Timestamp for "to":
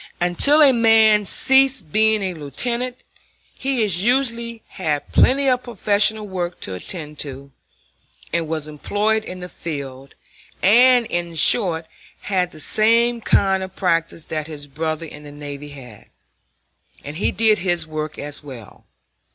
6.61-6.73, 7.19-7.51